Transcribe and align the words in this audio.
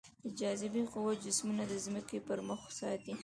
د 0.23 0.25
جاذبې 0.39 0.83
قوه 0.93 1.13
جسمونه 1.25 1.63
د 1.67 1.73
ځمکې 1.85 2.17
پر 2.27 2.39
مخ 2.47 2.61
ساتي. 2.79 3.13